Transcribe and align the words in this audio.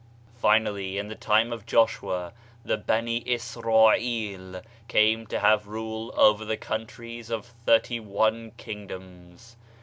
Finally 0.39 0.97
in 0.97 1.09
the 1.09 1.13
time 1.15 1.53
of 1.53 1.67
Joshua 1.67 2.33
the 2.65 2.75
Bani 2.75 3.21
Israel 3.29 4.63
came 4.87 5.27
to 5.27 5.39
have 5.39 5.67
rule 5.67 6.11
over 6.17 6.43
the 6.43 6.57
countries 6.57 7.29
of 7.29 7.45
thirty 7.67 7.99
one 7.99 8.49
kingdoms. 8.57 9.57